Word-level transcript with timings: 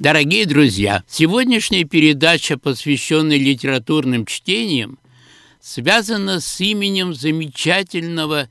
Дорогие 0.00 0.46
друзья, 0.46 1.04
сегодняшняя 1.06 1.84
передача, 1.84 2.56
посвященная 2.56 3.36
литературным 3.36 4.24
чтениям, 4.24 4.98
связана 5.60 6.40
с 6.40 6.58
именем 6.58 7.12
замечательного 7.12 8.48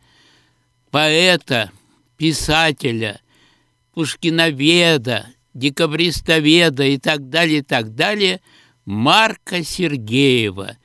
поэта, 0.92 1.72
писателя, 2.18 3.20
пушкиноведа, 3.96 5.26
декабристоведа 5.56 6.84
и 6.84 7.00
так 7.00 7.30
далее, 7.32 7.58
и 7.58 7.64
так 7.64 7.96
далее, 7.96 8.42
Марка 8.86 9.64
Сергеева, 9.64 10.78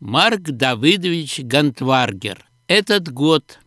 Марк 0.00 0.42
Давыдович 0.42 1.40
Гантваргер. 1.44 2.44
Этот 2.66 3.10
год 3.10 3.58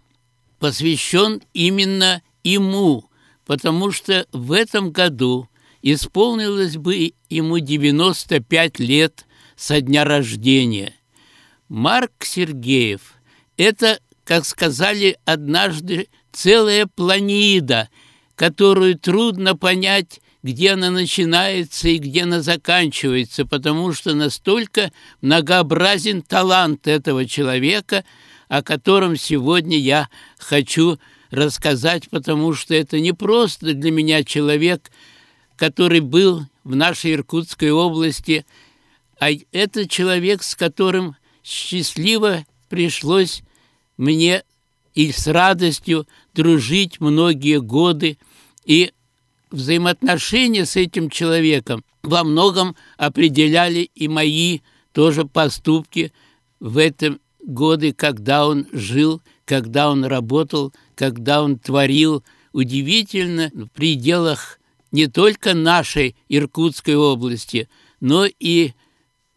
посвящен 0.59 1.41
именно 1.53 2.21
ему, 2.43 3.05
потому 3.43 3.89
что 3.91 4.27
в 4.31 4.51
этом 4.51 4.91
году 4.91 5.49
исполнилось 5.83 6.77
бы 6.77 7.13
ему 7.29 7.59
95 7.59 8.79
лет 8.79 9.25
со 9.55 9.81
дня 9.81 10.05
рождения. 10.05 10.93
Марк 11.67 12.23
Сергеев– 12.23 13.15
это, 13.57 13.99
как 14.23 14.45
сказали 14.45 15.17
однажды, 15.25 16.07
целая 16.31 16.87
планида, 16.87 17.89
которую 18.35 18.97
трудно 18.97 19.55
понять, 19.55 20.21
где 20.41 20.71
она 20.71 20.89
начинается 20.89 21.89
и 21.89 21.97
где 21.97 22.23
она 22.23 22.41
заканчивается, 22.41 23.45
потому 23.45 23.93
что 23.93 24.13
настолько 24.13 24.91
многообразен 25.21 26.21
талант 26.21 26.87
этого 26.87 27.25
человека, 27.25 28.03
о 28.47 28.61
котором 28.61 29.15
сегодня 29.15 29.77
я 29.77 30.09
хочу 30.37 30.97
рассказать, 31.31 32.09
потому 32.09 32.53
что 32.53 32.73
это 32.73 32.99
не 32.99 33.13
просто 33.13 33.73
для 33.73 33.91
меня 33.91 34.23
человек, 34.23 34.91
который 35.55 35.99
был 35.99 36.45
в 36.63 36.75
нашей 36.75 37.13
Иркутской 37.13 37.71
области, 37.71 38.45
а 39.19 39.29
это 39.51 39.87
человек, 39.87 40.43
с 40.43 40.55
которым 40.55 41.15
счастливо 41.43 42.45
пришлось 42.69 43.43
мне 43.97 44.43
и 44.93 45.11
с 45.11 45.27
радостью 45.27 46.07
дружить 46.33 46.99
многие 46.99 47.59
годы, 47.59 48.17
и 48.65 48.91
взаимоотношения 49.51 50.65
с 50.65 50.75
этим 50.75 51.09
человеком 51.09 51.83
во 52.01 52.23
многом 52.23 52.75
определяли 52.97 53.89
и 53.95 54.07
мои 54.07 54.59
тоже 54.91 55.25
поступки 55.25 56.11
в 56.59 56.77
этом 56.77 57.19
годы, 57.43 57.93
когда 57.93 58.47
он 58.47 58.67
жил, 58.71 59.21
когда 59.45 59.89
он 59.89 60.05
работал, 60.05 60.73
когда 60.95 61.43
он 61.43 61.59
творил 61.59 62.23
удивительно 62.51 63.51
в 63.53 63.67
пределах 63.67 64.59
не 64.93 65.07
только 65.07 65.53
нашей 65.53 66.15
Иркутской 66.29 66.95
области, 66.95 67.67
но 67.99 68.25
и 68.25 68.71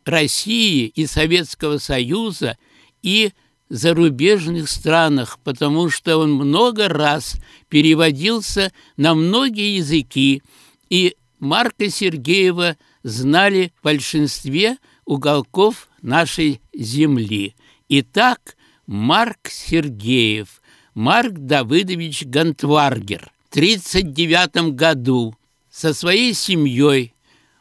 России, 0.05 0.87
и 0.87 1.07
Советского 1.07 1.79
Союза, 1.79 2.57
и 3.03 3.33
зарубежных 3.69 4.69
странах, 4.69 5.41
потому 5.43 5.91
что 5.91 6.19
он 6.19 6.35
много 6.35 6.89
раз 6.89 7.37
переводился 7.69 8.71
на 8.97 9.15
многие 9.15 9.79
языки, 9.79 10.43
и 10.91 11.17
Марка 11.41 11.91
Сергеева 11.91 12.77
знали 13.03 13.73
в 13.81 13.85
большинстве 13.85 14.77
уголков 15.07 15.89
нашей 16.03 16.61
земли. 16.75 17.57
Итак, 17.89 18.57
Марк 18.87 19.49
Сергеев, 19.49 20.61
Марк 20.95 21.33
Давыдович 21.33 22.27
Гантваргер. 22.27 23.33
В 23.49 23.57
1939 23.57 24.75
году 24.75 25.35
со 25.77 25.93
своей 25.93 26.33
семьей 26.33 27.13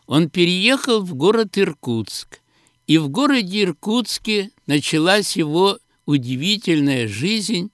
он 0.08 0.30
переехал 0.30 1.02
в 1.02 1.16
город 1.16 1.58
Иркутск. 1.58 2.40
И 2.88 2.98
в 2.98 3.10
городе 3.10 3.64
Иркутске 3.64 4.52
началась 4.68 5.36
его 5.36 5.80
удивительная 6.06 7.10
жизнь, 7.10 7.72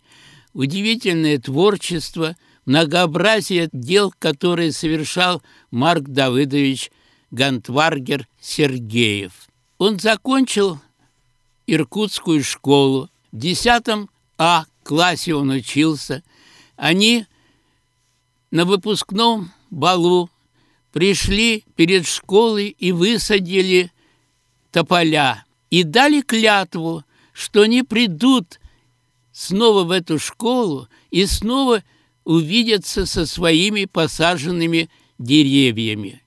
удивительное 0.54 1.38
творчество, 1.38 2.36
многообразие 2.66 3.70
дел, 3.72 4.12
которые 4.18 4.72
совершал 4.72 5.44
Марк 5.70 6.06
Давыдович 6.06 6.90
Гантваргер 7.30 8.28
Сергеев. 8.40 9.48
Он 9.78 10.00
закончил 10.00 10.80
Иркутскую 11.68 12.44
школу. 12.44 13.12
В 13.32 13.38
10 13.38 14.10
А 14.40 14.66
классе 14.82 15.36
он 15.36 15.52
учился. 15.52 16.24
Они 16.78 17.28
на 18.50 18.66
выпускном 18.66 19.52
балу 19.70 20.31
пришли 20.92 21.64
перед 21.76 22.06
школой 22.06 22.70
и 22.70 22.92
высадили 22.92 23.92
тополя 24.72 25.46
и 25.70 25.84
дали 25.84 26.22
клятву, 26.22 27.04
что 27.34 27.62
они 27.62 27.84
придут 27.84 28.60
снова 29.32 29.84
в 29.84 29.92
эту 29.92 30.20
школу 30.20 30.88
и 31.10 31.26
снова 31.26 31.84
увидятся 32.24 33.06
со 33.06 33.26
своими 33.26 33.86
посаженными 33.86 34.90
деревьями. 35.18 36.22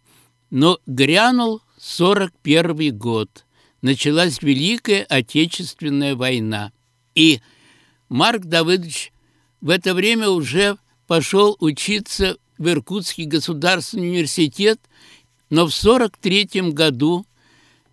Но 0.50 0.78
грянул 0.86 1.62
41 1.78 2.96
год. 2.96 3.44
Началась 3.82 4.40
Великая 4.40 5.04
Отечественная 5.04 6.16
война. 6.16 6.72
И 7.14 7.40
Марк 8.08 8.44
Давыдович 8.44 9.12
в 9.60 9.68
это 9.68 9.94
время 9.94 10.30
уже 10.30 10.78
пошел 11.06 11.56
учиться 11.60 12.38
в 12.58 12.68
Иркутский 12.68 13.24
государственный 13.24 14.10
университет, 14.10 14.80
но 15.50 15.66
в 15.66 15.74
43 15.74 16.72
году 16.72 17.26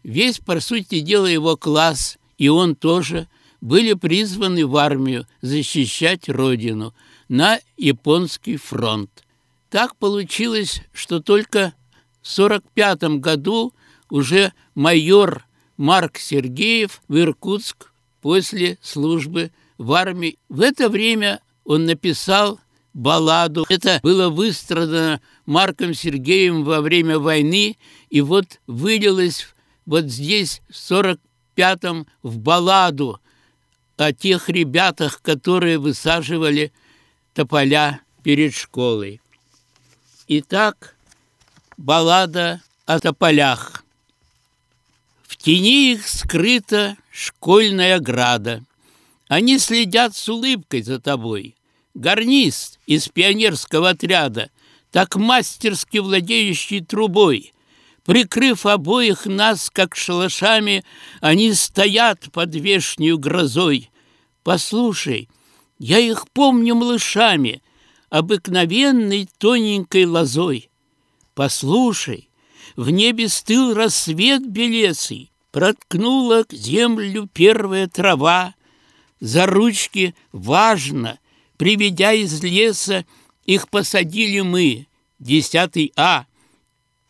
весь, 0.04 0.40
по 0.40 0.60
сути 0.60 1.00
дела, 1.00 1.28
его 1.28 1.58
класс 1.58 2.18
и 2.38 2.50
он 2.50 2.76
тоже 2.76 3.28
были 3.62 3.94
призваны 3.94 4.66
в 4.66 4.76
армию 4.76 5.28
защищать 5.42 6.28
родину 6.28 6.96
на 7.30 7.60
японский 7.78 8.58
фронт. 8.58 9.24
Так 9.70 9.96
получилось, 9.96 10.82
что 10.92 11.20
только 11.22 11.74
в 12.22 12.28
45 12.28 13.20
году 13.20 13.74
уже 14.10 14.54
майор 14.74 15.46
Марк 15.78 16.18
Сергеев 16.18 17.02
в 17.08 17.18
Иркутск 17.18 17.92
после 18.22 18.80
службы 18.82 19.52
в 19.78 19.94
армии. 19.94 20.40
В 20.50 20.62
это 20.62 20.90
время 20.90 21.42
он 21.64 21.86
написал 21.86 22.60
балладу. 22.94 23.66
Это 23.70 24.00
было 24.04 24.30
выстрадано 24.30 25.22
Марком 25.46 25.94
Сергеевым 25.94 26.64
во 26.64 26.82
время 26.82 27.20
войны, 27.20 27.78
и 28.10 28.22
вот 28.22 28.60
вылилось 28.68 29.48
вот 29.86 30.06
здесь 30.06 30.62
в 30.70 30.74
45-м 30.74 32.08
в 32.24 32.38
балладу 32.38 33.20
о 33.98 34.14
тех 34.14 34.50
ребятах, 34.50 35.22
которые 35.22 35.78
высаживали 35.78 36.72
тополя 37.34 38.02
перед 38.24 38.54
школой. 38.54 39.22
Итак, 40.28 40.96
баллада 41.78 42.62
о 42.86 43.00
тополях. 43.00 43.84
В 45.24 45.38
тени 45.38 45.94
их 45.94 46.08
скрыта 46.08 46.98
школьная 47.12 48.00
града. 48.00 48.64
Они 49.28 49.60
следят 49.60 50.16
с 50.16 50.28
улыбкой 50.28 50.82
за 50.82 51.00
тобой– 51.00 51.56
гарнист 51.94 52.80
из 52.86 53.10
пионерского 53.10 53.90
отряда, 53.90 54.50
так 54.92 55.16
мастерски 55.16 55.98
владеющий 55.98 56.82
трубой. 56.82 57.54
Прикрыв 58.06 58.66
обоих 58.66 59.26
нас, 59.26 59.70
как 59.70 59.96
шалашами, 59.96 60.84
они 61.22 61.54
стоят 61.54 62.32
под 62.32 62.56
вешнюю 62.56 63.18
грозой. 63.18 63.90
Послушай, 64.44 65.30
я 65.78 66.00
их 66.00 66.28
помню 66.32 66.76
малышами, 66.76 67.62
обыкновенной 68.10 69.30
тоненькой 69.38 70.06
лозой. 70.06 70.70
Послушай, 71.36 72.30
в 72.76 72.90
небе 72.90 73.30
стыл 73.30 73.74
рассвет 73.74 74.46
белесый, 74.48 75.32
проткнула 75.52 76.44
к 76.44 76.54
землю 76.54 77.30
первая 77.32 77.88
трава, 77.88 78.56
за 79.20 79.46
ручки 79.46 80.16
важно— 80.32 81.20
Приведя 81.62 82.12
из 82.14 82.42
леса, 82.42 83.06
их 83.46 83.70
посадили 83.70 84.40
мы, 84.40 84.88
десятый 85.20 85.94
А. 85.96 86.26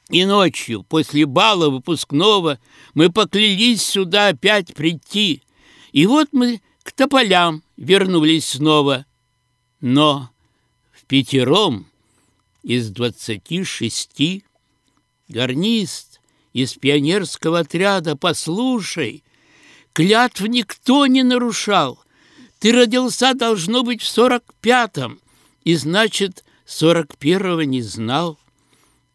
И 0.10 0.26
ночью, 0.26 0.84
после 0.84 1.26
бала 1.26 1.70
выпускного, 1.70 2.60
мы 2.94 3.10
поклялись 3.10 3.82
сюда 3.82 4.28
опять 4.28 4.74
прийти. 4.74 5.42
И 5.94 6.06
вот 6.06 6.34
мы 6.34 6.62
к 6.84 6.92
тополям 6.92 7.64
вернулись 7.78 8.46
снова. 8.48 9.06
Но 9.80 10.30
в 10.92 11.06
пятером 11.06 11.88
из 12.62 12.90
двадцати 12.90 13.64
шести 13.64 14.44
гарнист 15.30 16.20
из 16.52 16.74
пионерского 16.74 17.60
отряда, 17.60 18.18
послушай, 18.18 19.24
клятв 19.94 20.42
никто 20.42 21.08
не 21.08 21.24
нарушал— 21.24 22.01
ты 22.62 22.72
родился, 22.74 23.34
должно 23.34 23.82
быть, 23.82 24.04
в 24.04 24.08
сорок 24.08 24.44
пятом, 24.62 25.20
и, 25.64 25.74
значит, 25.74 26.46
сорок 26.64 27.18
первого 27.18 27.62
не 27.62 27.82
знал. 27.82 28.38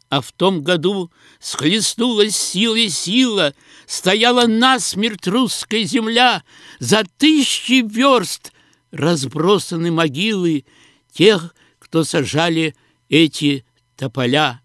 А 0.09 0.21
в 0.21 0.33
том 0.33 0.63
году 0.63 1.13
схлестнулась 1.39 2.37
сила 2.37 2.75
и 2.75 2.89
сила, 2.89 3.55
Стояла 3.87 4.49
насмерть 4.49 5.29
русская 5.29 5.85
земля, 5.85 6.43
За 6.81 7.05
тысячи 7.19 7.85
верст 7.87 8.53
разбросаны 8.91 9.93
могилы 9.93 10.65
Тех, 11.13 11.55
кто 11.79 12.03
сажали 12.03 12.75
эти 13.09 13.65
тополя. 13.97 14.61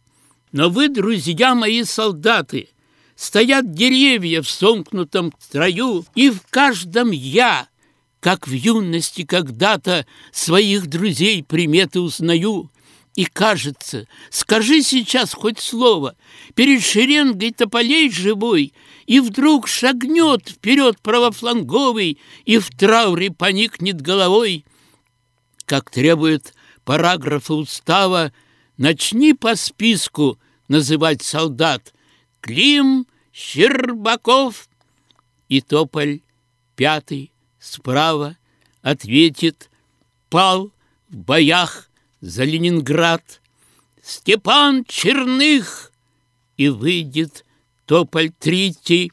Но 0.51 0.69
вы, 0.69 0.89
друзья 0.89 1.54
мои 1.54 1.84
солдаты, 1.84 2.69
Стоят 3.16 3.74
деревья 3.74 4.42
в 4.42 4.50
сомкнутом 4.50 5.34
строю, 5.39 6.04
И 6.16 6.31
в 6.31 6.42
каждом 6.50 7.12
я, 7.12 7.68
как 8.22 8.48
в 8.48 8.52
юности 8.52 9.26
когда-то, 9.26 10.06
Своих 10.32 10.88
друзей 10.88 11.44
приметы 11.44 12.00
узнаю. 12.00 12.72
И 13.16 13.26
кажется, 13.26 14.08
скажи 14.30 14.82
сейчас 14.82 15.34
хоть 15.34 15.60
слово, 15.60 16.16
Перед 16.56 16.82
шеренгой 16.82 17.52
тополей 17.52 18.10
живой, 18.10 18.74
И 19.08 19.20
вдруг 19.20 19.68
шагнет 19.68 20.48
вперед 20.48 21.02
правофланговый 21.02 22.20
И 22.46 22.58
в 22.60 22.70
трауре 22.70 23.32
поникнет 23.32 24.02
головой. 24.02 24.66
Как 25.66 25.90
требует 25.90 26.54
параграфы 26.86 27.54
устава, 27.54 28.32
Начни 28.78 29.34
по 29.34 29.56
списку 29.56 30.40
называть 30.68 31.24
солдат 31.24 31.94
Клим, 32.40 33.08
Щербаков 33.34 34.70
и 35.50 35.60
тополь 35.60 36.22
пятый 36.76 37.32
справа 37.62 38.38
ответит 38.81 39.69
«Пал 40.30 40.74
в 41.10 41.16
боях 41.16 41.90
за 42.19 42.44
Ленинград. 42.44 43.40
Степан 44.02 44.84
Черных, 44.86 45.94
и 46.58 46.69
выйдет 46.69 47.46
тополь 47.86 48.31
третий. 48.31 49.12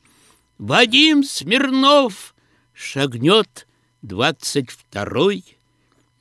Вадим 0.57 1.23
Смирнов 1.23 2.35
шагнет 2.73 3.69
двадцать 4.03 4.71
второй. 4.71 5.45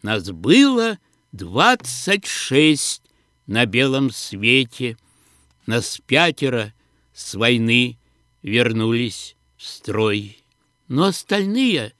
Нас 0.01 0.29
было 0.29 0.99
двадцать 1.31 2.25
шесть 2.25 3.03
на 3.45 3.65
белом 3.65 4.11
свете. 4.11 4.97
Нас 5.65 5.99
пятеро 6.05 6.73
с 7.13 7.35
войны 7.35 7.97
вернулись 8.41 9.35
в 9.55 9.63
строй. 9.63 10.43
Но 10.87 11.05
остальные 11.05 11.93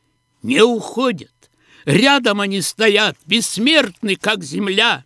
не 0.48 0.62
уходят. 0.62 1.52
Рядом 1.84 2.40
они 2.40 2.62
стоят, 2.62 3.18
бессмертны, 3.26 4.16
как 4.16 4.44
земля. 4.44 5.04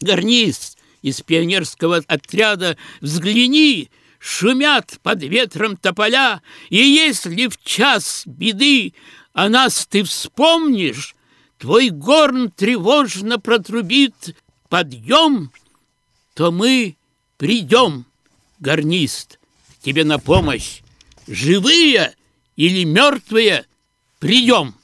Гарниз 0.00 0.76
из 1.02 1.20
пионерского 1.20 2.02
отряда 2.08 2.76
взгляни, 3.00 3.90
Шумят 4.18 4.98
под 5.02 5.22
ветром 5.22 5.76
тополя, 5.76 6.40
И 6.70 6.78
если 6.78 7.46
в 7.48 7.62
час 7.62 8.22
беды 8.24 8.94
о 9.34 9.50
нас 9.50 9.86
ты 9.86 10.02
вспомнишь, 10.02 11.14
Твой 11.58 11.90
горн 11.90 12.50
тревожно 12.50 13.38
протрубит 13.38 14.36
подъем, 14.70 15.52
То 16.34 16.50
мы 16.50 16.96
придем, 17.36 18.06
гарнист, 18.58 19.38
тебе 19.82 20.04
на 20.04 20.18
помощь. 20.18 20.80
Живые 21.28 22.14
или 22.56 22.84
мертвые 22.84 23.66
придем. 24.26 24.74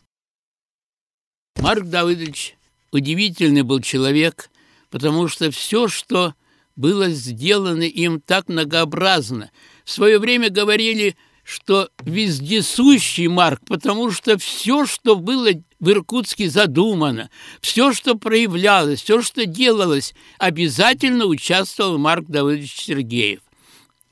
Марк 1.57 1.87
Давыдович 1.87 2.55
удивительный 2.93 3.63
был 3.63 3.81
человек, 3.81 4.51
потому 4.89 5.27
что 5.27 5.51
все, 5.51 5.89
что 5.89 6.35
было 6.77 7.11
сделано 7.11 7.83
им 7.83 8.21
так 8.21 8.49
многообразно. 8.49 9.51
В 9.85 9.91
свое 9.91 10.21
время 10.21 10.49
говорили, 10.49 11.17
что 11.43 11.91
вездесущий 12.05 13.27
Марк, 13.27 13.63
потому 13.67 14.13
что 14.13 14.39
все, 14.39 14.87
что 14.87 15.17
было 15.17 15.51
в 15.81 15.91
Иркутске 15.91 16.49
задумано, 16.49 17.29
все, 17.61 17.93
что 17.93 18.15
проявлялось, 18.15 19.03
все, 19.03 19.23
что 19.23 19.45
делалось, 19.45 20.15
обязательно 20.39 21.27
участвовал 21.27 21.99
Марк 21.99 22.27
Давыдович 22.29 22.77
Сергеев. 22.77 23.41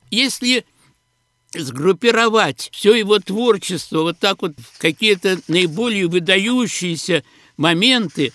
Если 0.09 0.65
сгруппировать 1.53 2.69
все 2.71 2.95
его 2.95 3.19
творчество 3.19 4.01
вот 4.01 4.19
так 4.19 4.41
вот 4.41 4.53
в 4.57 4.79
какие-то 4.79 5.39
наиболее 5.47 6.07
выдающиеся 6.07 7.23
моменты, 7.57 8.33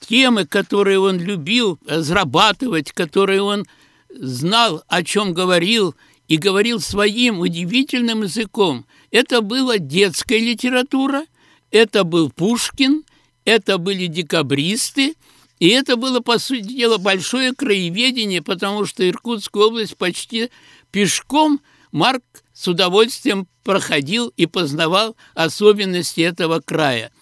темы, 0.00 0.46
которые 0.46 0.98
он 0.98 1.18
любил 1.18 1.78
разрабатывать, 1.86 2.92
которые 2.92 3.42
он 3.42 3.64
знал, 4.08 4.82
о 4.88 5.02
чем 5.02 5.34
говорил, 5.34 5.94
и 6.28 6.36
говорил 6.36 6.80
своим 6.80 7.40
удивительным 7.40 8.22
языком. 8.22 8.86
Это 9.10 9.42
была 9.42 9.78
детская 9.78 10.38
литература, 10.38 11.26
это 11.70 12.04
был 12.04 12.30
Пушкин, 12.30 13.04
это 13.44 13.76
были 13.78 14.06
декабристы, 14.06 15.16
и 15.58 15.68
это 15.68 15.96
было, 15.96 16.20
по 16.20 16.38
сути 16.38 16.62
дела, 16.62 16.98
большое 16.98 17.54
краеведение, 17.54 18.42
потому 18.42 18.86
что 18.86 19.08
Иркутскую 19.08 19.66
область 19.66 19.96
почти 19.96 20.50
пешком 20.90 21.60
Марк 21.94 22.24
с 22.52 22.66
удовольствием 22.66 23.46
проходил 23.62 24.32
и 24.36 24.46
познавал 24.46 25.16
особенности 25.34 26.22
этого 26.22 26.58
края. 26.58 27.12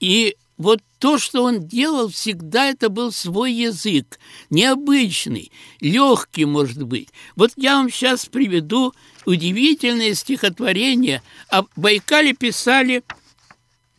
И 0.00 0.36
вот 0.56 0.80
то, 0.98 1.18
что 1.18 1.44
он 1.44 1.68
делал, 1.68 2.08
всегда 2.08 2.70
это 2.70 2.88
был 2.88 3.12
свой 3.12 3.52
язык, 3.52 4.18
необычный, 4.48 5.52
легкий, 5.80 6.46
может 6.46 6.82
быть. 6.82 7.10
Вот 7.36 7.52
я 7.56 7.76
вам 7.76 7.90
сейчас 7.90 8.24
приведу 8.24 8.94
удивительное 9.26 10.14
стихотворение. 10.14 11.22
О 11.50 11.64
Байкале 11.76 12.32
писали, 12.32 13.04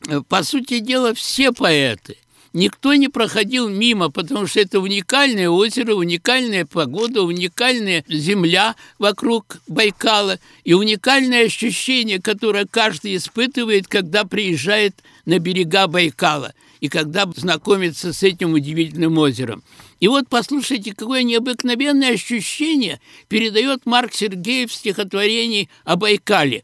э, 0.07 0.21
по 0.27 0.41
сути 0.41 0.79
дела, 0.79 1.13
все 1.13 1.51
поэты– 1.51 2.17
никто 2.53 2.93
не 2.95 3.07
проходил 3.07 3.69
мимо, 3.69 4.09
потому 4.09 4.47
что 4.47 4.59
это 4.59 4.79
уникальное 4.79 5.49
озеро, 5.49 5.95
уникальная 5.95 6.65
погода, 6.65 7.21
уникальная 7.23 8.03
земля 8.07 8.75
вокруг 8.97 9.57
Байкала 9.67 10.39
и 10.63 10.73
уникальное 10.73 11.45
ощущение, 11.45 12.21
которое 12.21 12.65
каждый 12.65 13.15
испытывает, 13.15 13.87
когда 13.87 14.23
приезжает 14.25 14.95
на 15.25 15.39
берега 15.39 15.87
Байкала 15.87 16.53
и 16.79 16.87
когда 16.87 17.29
знакомится 17.35 18.13
с 18.13 18.23
этим 18.23 18.53
удивительным 18.53 19.17
озером. 19.17 19.63
И 19.99 20.07
вот 20.07 20.29
послушайте, 20.29 20.93
какое 20.95 21.23
необыкновенное 21.23 22.13
ощущение 22.13 23.01
передает 23.27 23.85
Марк 23.85 24.13
Сергеев 24.13 24.71
в 24.71 24.75
стихотворении 24.75 25.69
о 25.83 25.97
Байкале. 25.97 26.63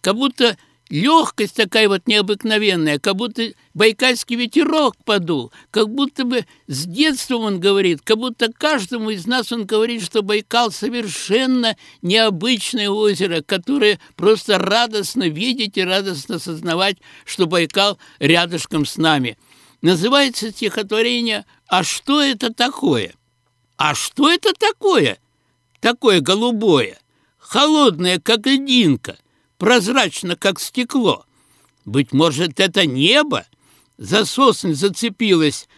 Как 0.00 0.14
будто 0.14 0.56
легкость 0.90 1.54
такая 1.54 1.88
вот 1.88 2.06
необыкновенная, 2.06 2.98
как 2.98 3.16
будто 3.16 3.52
байкальский 3.74 4.36
ветерок 4.36 4.96
подул, 5.04 5.52
как 5.70 5.88
будто 5.88 6.24
бы 6.24 6.44
с 6.66 6.84
детства 6.84 7.36
он 7.36 7.60
говорит, 7.60 8.00
как 8.02 8.18
будто 8.18 8.52
каждому 8.52 9.10
из 9.10 9.26
нас 9.26 9.52
он 9.52 9.64
говорит, 9.64 10.02
что 10.02 10.22
Байкал 10.22 10.72
совершенно 10.72 11.76
необычное 12.02 12.90
озеро, 12.90 13.42
которое 13.42 14.00
просто 14.16 14.58
радостно 14.58 15.28
видеть 15.28 15.78
и 15.78 15.84
радостно 15.84 16.36
осознавать, 16.36 16.96
что 17.24 17.46
Байкал 17.46 17.98
рядышком 18.18 18.84
с 18.84 18.96
нами. 18.96 19.38
Называется 19.80 20.50
стихотворение 20.50 21.46
«А 21.68 21.84
что 21.84 22.20
это 22.20 22.52
такое?» 22.52 23.14
А 23.76 23.94
что 23.94 24.30
это 24.30 24.52
такое? 24.52 25.18
Такое 25.80 26.20
голубое, 26.20 26.98
холодное, 27.38 28.20
как 28.20 28.46
льдинка– 28.46 29.16
прозрачно, 29.60 30.36
как 30.36 30.58
стекло. 30.58 31.26
Быть 31.84 32.12
может, 32.12 32.58
это 32.58 32.86
небо 32.86 33.46
за 33.98 34.24
сосны 34.24 34.74
зацепилось, 34.74 35.68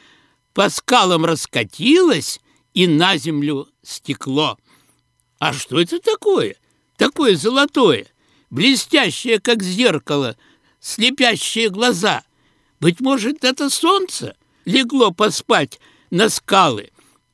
по 0.55 0.71
скалам 0.71 1.25
раскатилось 1.25 2.41
и 2.75 2.87
на 2.87 3.17
землю 3.17 3.69
стекло. 3.83 4.57
А 5.41 5.53
что 5.53 5.81
это 5.81 5.99
такое? 5.99 6.55
Такое 6.97 7.35
золотое, 7.35 8.07
блестящее, 8.51 9.41
как 9.41 9.65
зеркало, 9.65 10.37
слепящие 10.79 11.69
глаза. 11.69 12.23
Быть 12.79 13.01
может, 13.01 13.43
это 13.43 13.69
солнце 13.69 14.37
легло 14.65 15.11
поспать 15.11 15.81
на 16.11 16.29
скалы. 16.29 16.91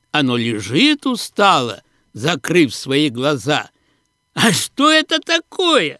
Оно 0.09 0.35
лежит 0.35 1.05
устало, 1.05 1.83
закрыв 2.13 2.73
свои 2.73 3.09
глаза. 3.09 3.69
А 4.33 4.51
что 4.51 4.89
это 4.89 5.19
такое? 5.19 5.99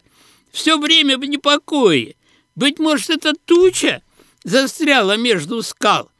Все 0.52 0.78
время 0.78 1.18
в 1.18 1.24
непокое. 1.24 2.14
Быть 2.54 2.78
может, 2.78 3.10
это 3.10 3.34
туча 3.34 4.02
застряла 4.44 5.16
между 5.16 5.62
скал. 5.62 6.10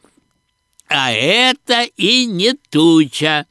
А 0.89 1.13
это 1.13 1.85
и 1.97 2.27
не 2.27 2.55
туча, 2.55 3.47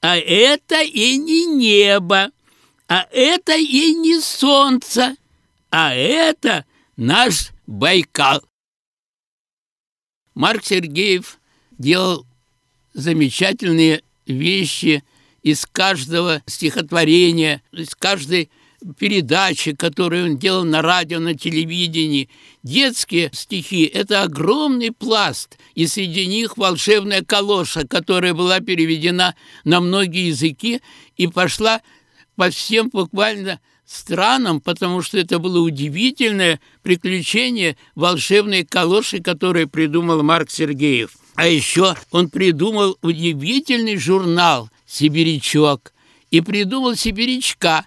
а 0.00 0.16
это 0.16 0.82
и 0.82 1.16
не 1.16 1.46
небо, 1.46 2.30
а 2.88 3.06
это 3.12 3.56
и 3.56 3.94
не 3.94 4.20
солнце, 4.20 5.16
а 5.70 5.94
это 5.94 6.64
наш 6.96 7.50
Байкал. 7.66 8.42
Марк 10.34 10.64
Сергеев 10.64 11.38
делал 11.72 12.26
замечательные 12.94 14.02
вещи 14.24 15.04
из 15.42 15.66
каждого 15.66 16.42
стихотворения, 16.46 17.62
из 17.72 17.94
каждой 17.94 18.50
передачи, 18.96 19.72
которые 19.72 20.24
он 20.24 20.38
делал 20.38 20.64
на 20.64 20.82
радио, 20.82 21.18
на 21.18 21.34
телевидении. 21.34 22.28
Детские 22.62 23.30
стихи– 23.32 23.84
это 23.94 24.22
огромный 24.22 24.92
пласт, 24.92 25.58
и 25.74 25.86
среди 25.86 26.26
них 26.26 26.56
волшебная 26.56 27.22
калоша, 27.22 27.86
которая 27.86 28.34
была 28.34 28.60
переведена 28.60 29.34
на 29.64 29.80
многие 29.80 30.28
языки 30.28 30.80
и 31.16 31.26
пошла 31.26 31.80
по 32.36 32.50
всем 32.50 32.88
буквально 32.90 33.60
странам, 33.84 34.60
потому 34.60 35.02
что 35.02 35.18
это 35.18 35.38
было 35.38 35.60
удивительное 35.60 36.60
приключение 36.82 37.76
волшебной 37.94 38.64
калоши, 38.64 39.20
которое 39.20 39.66
придумал 39.66 40.22
Марк 40.22 40.50
Сергеев. 40.50 41.12
А 41.34 41.46
еще 41.46 41.96
он 42.10 42.28
придумал 42.28 42.98
удивительный 43.00 43.96
журнал 43.96 44.70
«Сибирячок» 44.86 45.92
и 46.30 46.40
придумал 46.40 46.96
«Сибирячка», 46.96 47.86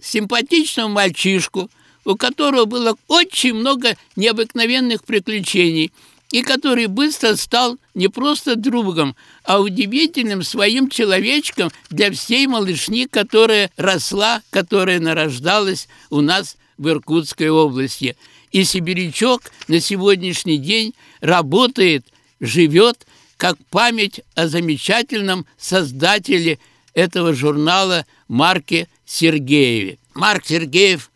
симпатичного 0.00 0.88
мальчишку, 0.88 1.70
у 2.04 2.16
которого 2.16 2.64
было 2.64 2.96
очень 3.08 3.54
много 3.54 3.96
необыкновенных 4.14 5.04
приключений 5.04 5.92
и 6.30 6.42
который 6.42 6.86
быстро 6.86 7.36
стал 7.36 7.78
не 7.94 8.08
просто 8.08 8.56
другом, 8.56 9.16
а 9.44 9.60
удивительным 9.60 10.42
своим 10.42 10.88
человечком 10.88 11.70
для 11.90 12.10
всей 12.10 12.46
малышни, 12.46 13.06
которая 13.06 13.70
росла, 13.76 14.42
которая 14.50 15.00
нарождалась 15.00 15.88
у 16.10 16.20
нас 16.20 16.56
в 16.78 16.88
Иркутской 16.88 17.48
области. 17.48 18.16
И 18.52 18.64
сибирячок 18.64 19.42
на 19.68 19.80
сегодняшний 19.80 20.58
день 20.58 20.94
работает, 21.20 22.06
живет, 22.40 23.06
как 23.36 23.56
память 23.70 24.20
о 24.34 24.48
замечательном 24.48 25.46
создателе 25.58 26.58
этого 26.94 27.34
журнала 27.34 28.06
Марке 28.28 28.88
Сергееве. 29.04 29.98
Марк 30.14 30.46
Сергеев 30.46 31.10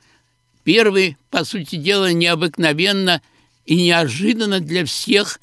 первый, 0.64 1.16
по 1.30 1.44
сути 1.44 1.76
дела, 1.76 2.12
необыкновенно 2.12 3.22
и 3.66 3.76
неожиданно 3.76 4.60
для 4.60 4.84
всех 4.84 5.40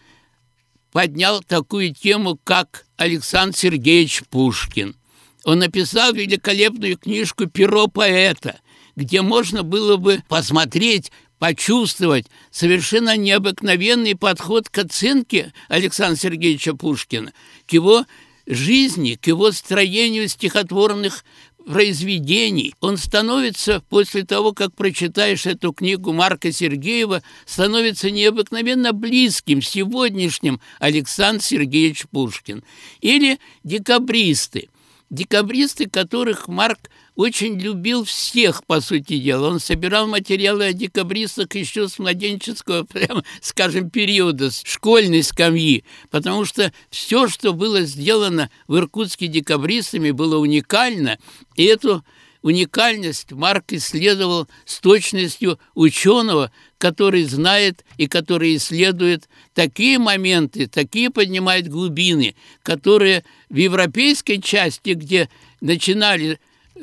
поднял 0.92 1.42
такую 1.42 1.94
тему, 1.94 2.40
как 2.44 2.86
Александр 2.98 3.56
Сергеевич 3.58 4.24
Пушкин. 4.30 4.96
Он 5.44 5.60
написал 5.60 6.14
великолепную 6.14 6.98
книжку 6.98 7.48
«Перо 7.48 7.88
поэта», 7.88 8.60
где 8.96 9.22
можно 9.22 9.64
было 9.64 9.98
бы 9.98 10.24
посмотреть, 10.28 11.12
почувствовать 11.40 12.26
совершенно 12.52 13.16
необыкновенный 13.16 14.16
подход 14.16 14.70
к 14.70 14.78
оценке 14.80 15.54
Александра 15.68 16.20
Сергеевича 16.20 16.74
Пушкина, 16.74 17.32
к 17.68 17.74
его 17.74 18.06
жизни, 18.48 19.16
к 19.16 19.28
его 19.28 19.52
строению 19.52 20.28
стихотворных 20.28 21.24
произведений. 21.68 22.74
Он 22.80 22.98
становится, 22.98 23.84
после 23.90 24.24
того, 24.24 24.54
как 24.54 24.74
прочитаешь 24.74 25.46
эту 25.46 25.74
книгу 25.74 26.14
Марка 26.14 26.52
Сергеева, 26.52 27.22
становится 27.46 28.10
необыкновенно 28.10 28.94
близким 28.94 29.62
сегодняшним 29.62 30.62
Александр 30.80 31.44
Сергеевич 31.44 32.06
Пушкин. 32.10 32.64
Или 33.02 33.40
декабристы. 33.64 34.70
Декабристы, 35.10 35.90
которых 35.90 36.48
Марк 36.48 36.90
очень 37.16 37.60
любил 37.60 38.04
всех, 38.04 38.66
по 38.66 38.82
сути 38.82 39.18
дела. 39.18 39.50
Он 39.50 39.60
собирал 39.60 40.06
материалы 40.06 40.66
о 40.66 40.74
декабристах 40.74 41.56
еще 41.56 41.88
с 41.88 41.98
младенческого, 41.98 42.84
прямо, 42.92 43.24
скажем, 43.42 43.90
периода, 43.90 44.52
с 44.52 44.62
школьной 44.66 45.24
скамьи, 45.24 45.86
потому 46.12 46.46
что 46.46 46.74
все, 46.90 47.28
что 47.28 47.54
было 47.54 47.82
сделано 47.82 48.52
в 48.68 48.76
Иркутске 48.78 49.28
декабристами, 49.28 50.12
было 50.12 50.38
уникально, 50.38 51.18
и 51.56 51.64
эту 51.64 52.04
уникальность 52.42 53.32
Марк 53.32 53.74
исследовал 53.74 54.48
с 54.66 54.80
точностью 54.80 55.60
ученого, 55.76 56.52
который 56.78 57.24
знает 57.24 57.86
и 57.98 58.08
который 58.08 58.56
исследует 58.56 59.28
такие 59.54 60.00
моменты, 60.00 60.68
такие 60.68 61.10
поднимает 61.10 61.68
глубины, 61.68 62.36
которые 62.64 63.24
в 63.50 63.56
европейской 63.56 64.38
части, 64.38 64.92
где 64.92 65.30
начинали 65.62 66.40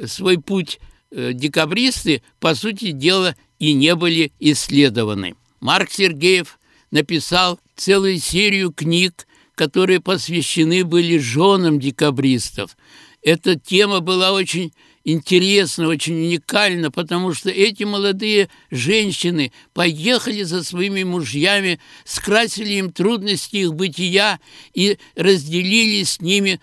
свой 0.06 0.38
путь 0.38 0.80
э, 1.10 1.32
декабристы, 1.32 2.22
по 2.40 2.54
сути 2.54 2.90
дела, 2.90 3.36
и 3.58 3.72
не 3.72 3.94
были 3.94 4.32
исследованы. 4.40 5.36
Марк 5.60 5.90
Сергеев 5.90 6.58
написал 6.90 7.58
целую 7.76 8.18
серию 8.18 8.72
книг, 8.72 9.26
которые 9.54 10.00
посвящены 10.00 10.84
были 10.84 11.18
женам 11.18 11.78
декабристов. 11.78 12.76
Эта 13.22 13.58
тема 13.58 14.00
была 14.00 14.32
очень 14.32 14.72
интересна, 15.04 15.88
очень 15.88 16.14
уникальна, 16.14 16.90
потому 16.90 17.34
что 17.34 17.50
эти 17.50 17.84
молодые 17.84 18.48
женщины 18.70 19.52
поехали 19.72 20.42
за 20.42 20.64
своими 20.64 21.04
мужьями, 21.04 21.78
скрасили 22.04 22.74
им 22.74 22.90
трудности 22.90 23.56
их 23.56 23.74
бытия 23.74 24.40
и 24.72 24.98
разделили 25.14 26.02
с 26.02 26.20
ними 26.20 26.60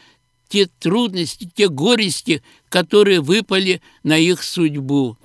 те 0.49 0.65
трудности, 0.65 1.49
те 1.55 1.69
горести, 1.69 2.43
которые 2.67 3.21
выпали 3.21 3.81
на 4.03 4.17
их 4.17 4.43
судьбу. 4.43 5.17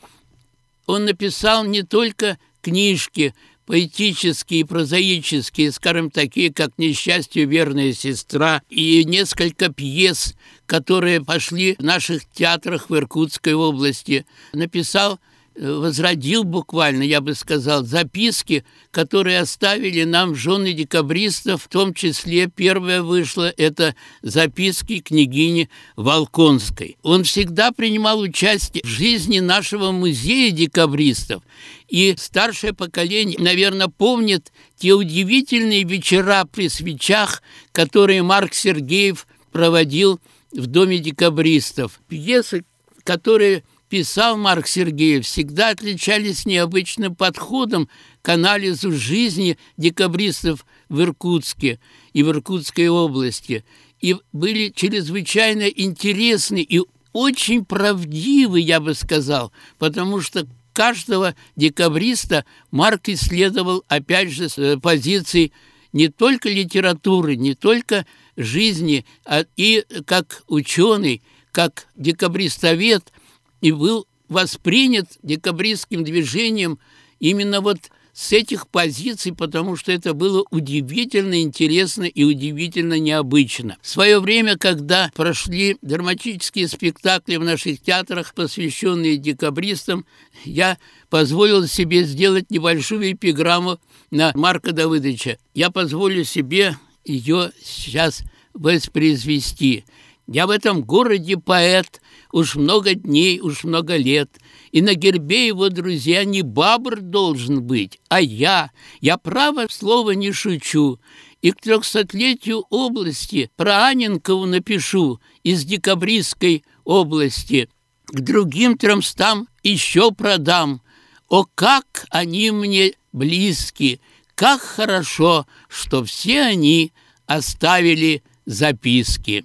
Он 0.87 1.05
написал 1.05 1.65
не 1.65 1.83
только 1.83 2.39
книжки 2.61 3.35
поэтические 3.67 4.61
и 4.61 4.65
прозаические, 4.65 5.73
скажем, 5.73 6.11
такие, 6.11 6.53
как 6.53 6.71
«Несчастье 6.79 7.45
верная 7.45 7.93
сестра» 7.93 8.63
и 8.71 9.05
несколько 9.05 9.71
пьес, 9.71 10.35
которые 10.67 11.23
пошли 11.23 11.77
в 11.79 11.83
наших 11.83 12.23
театрах 12.33 12.89
в 12.89 12.97
Иркутской 12.97 13.55
области. 13.55 14.25
Написал 14.53 15.21
возродил 15.59 16.45
буквально, 16.45 17.03
я 17.03 17.21
бы 17.21 17.35
сказал, 17.35 17.85
записки, 17.85 18.65
которые 18.91 19.41
оставили 19.41 20.05
нам 20.05 20.35
жены 20.35 20.73
декабристов, 20.73 21.65
в 21.65 21.69
том 21.69 21.95
числе 21.95 22.49
первая 22.49 23.03
вышла, 23.03 23.53
это 23.57 23.95
записки 24.23 25.01
княгини 25.01 25.69
Волконской. 25.97 26.97
Он 27.03 27.25
всегда 27.25 27.73
принимал 27.73 28.21
участие 28.21 28.83
в 28.85 28.89
жизни 28.89 29.39
нашего 29.41 29.93
музея 29.93 30.51
декабристов, 30.51 31.43
и 31.89 32.15
старшее 32.19 32.73
поколение, 32.73 33.39
наверное, 33.39 33.89
помнит 33.89 34.53
те 34.77 34.93
удивительные 34.93 35.85
вечера 35.85 36.45
при 36.45 36.69
свечах, 36.69 37.43
которые 37.73 38.23
Марк 38.23 38.55
Сергеев 38.55 39.27
проводил 39.53 40.21
в 40.53 40.67
Доме 40.67 40.99
декабристов. 40.99 42.01
Пьесы, 42.09 42.65
которые 43.05 43.63
писал 43.89 44.37
Марк 44.37 44.67
Сергеев, 44.67 45.25
всегда 45.25 45.71
отличались 45.71 46.47
необычным 46.47 47.15
подходом 47.15 47.89
к 48.23 48.29
анализу 48.29 48.93
жизни 48.93 49.59
декабристов 49.77 50.67
в 50.89 51.01
Иркутске 51.01 51.81
и 52.13 52.23
в 52.23 52.31
Иркутской 52.31 52.89
области, 52.89 53.65
и 54.01 54.17
были 54.33 54.73
чрезвычайно 54.75 55.65
интересны 55.65 56.63
и 56.63 56.81
очень 57.13 57.65
правдивы, 57.65 58.61
я 58.61 58.81
бы 58.81 58.95
сказал, 58.95 59.53
потому 59.79 60.21
что 60.21 60.47
каждого 60.73 61.35
декабриста 61.55 62.45
Марк 62.71 63.09
исследовал, 63.09 63.85
опять 63.89 64.31
же, 64.31 64.49
с 64.49 64.79
позиции 64.81 65.53
не 65.93 66.09
только 66.09 66.51
литературы, 66.51 67.37
не 67.37 67.55
только 67.55 68.05
жизни, 68.37 69.07
а 69.25 69.47
и 69.57 69.85
как 70.05 70.43
ученый, 70.47 71.23
как 71.53 71.87
декабристовед– 71.95 73.13
и 73.61 73.73
был 73.73 74.07
воспринят 74.29 75.07
декабристским 75.23 76.05
движением 76.05 76.79
именно 77.21 77.61
вот 77.61 77.79
с 78.17 78.33
этих 78.33 78.67
позиций, 78.69 79.35
потому 79.35 79.77
что 79.77 79.93
это 79.93 80.15
было 80.15 80.43
удивительно 80.51 81.43
интересно 81.43 82.05
и 82.05 82.25
удивительно 82.25 82.99
необычно. 82.99 83.77
В 83.83 83.89
свое 83.89 84.21
время, 84.21 84.57
когда 84.57 85.11
прошли 85.15 85.77
драматические 85.83 86.67
спектакли 86.67 87.37
в 87.37 87.45
наших 87.45 87.83
театрах, 87.83 88.33
посвященные 88.33 89.19
декабристам, 89.19 90.07
я 90.47 90.79
позволил 91.11 91.67
себе 91.67 92.05
сделать 92.05 92.51
небольшую 92.51 93.13
эпиграмму 93.13 93.79
на 94.11 94.33
Марка 94.35 94.73
Давыдовича. 94.73 95.37
Я 95.53 95.71
позволю 95.71 96.25
себе 96.25 96.79
ее 97.05 97.51
сейчас 97.63 98.23
воспроизвести. 98.55 99.85
Я 100.29 100.49
в 100.49 100.51
этом 100.51 100.83
городе 100.83 101.37
поэт, 101.37 102.01
уж 102.33 102.57
много 102.57 102.95
дней, 102.95 103.41
уж 103.41 103.63
много 103.63 103.97
лет, 103.97 104.31
и 104.73 104.83
на 104.83 104.95
гербе 104.95 105.47
его, 105.47 105.69
друзья, 105.69 106.25
не 106.25 106.43
бабр 106.43 107.01
должен 107.01 107.63
быть, 107.63 108.01
а 108.09 108.21
я. 108.21 108.73
Я, 109.01 109.19
право 109.19 109.67
слово, 109.71 110.13
не 110.13 110.33
шучу, 110.33 110.99
и 111.43 111.53
к 111.53 111.61
трехсотлетию 111.61 112.65
области 112.71 113.51
про 113.55 113.87
Аненкову 113.87 114.47
напишу 114.47 115.21
из 115.45 115.65
Декабристской 115.65 116.65
области. 116.85 117.69
К 118.07 118.21
другим 118.21 118.77
тремстам 118.77 119.49
еще 119.63 120.11
продам. 120.11 120.83
О, 121.29 121.45
как 121.55 122.07
они 122.11 122.51
мне 122.51 122.95
близки, 123.13 124.01
как 124.35 124.61
хорошо, 124.61 125.47
что 125.69 126.05
все 126.05 126.43
они 126.43 126.93
оставили 127.27 128.23
записки. 128.45 129.45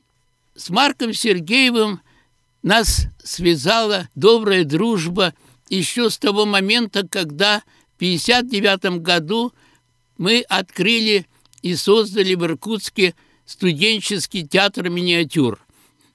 С 0.61 0.69
Марком 0.69 1.11
Сергеевым 1.11 2.01
нас 2.61 3.07
связала 3.23 4.07
добрая 4.13 4.63
дружба 4.63 5.33
еще 5.69 6.11
с 6.11 6.19
того 6.19 6.45
момента, 6.45 7.01
когда 7.07 7.63
в 7.93 8.03
1959 8.03 9.01
году 9.01 9.53
мы 10.19 10.41
открыли 10.41 11.25
и 11.63 11.75
создали 11.75 12.35
в 12.35 12.45
Иркутске 12.45 13.15
студенческий 13.43 14.47
театр 14.47 14.89
миниатюр. 14.89 15.59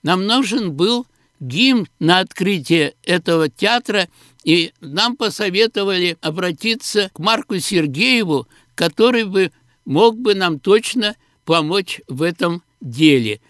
Нам 0.05 0.27
нужен 0.27 0.73
был 0.73 1.09
гимн 1.41 1.89
на 1.99 2.21
открытие 2.21 2.95
этого 3.03 3.49
театра, 3.49 4.09
и 4.45 4.73
нам 4.81 5.17
посоветовали 5.17 6.19
обратиться 6.21 7.11
к 7.13 7.19
Марку 7.19 7.59
Сергееву, 7.59 8.47
который 8.77 9.25
бы 9.25 9.51
мог 9.85 10.17
бы 10.17 10.37
нам 10.37 10.61
точно 10.61 11.17
помочь 11.45 12.01
в 12.07 12.23
этом 12.23 12.63
деле. 12.81 13.41